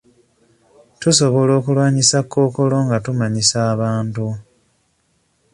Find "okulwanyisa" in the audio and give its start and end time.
1.59-2.17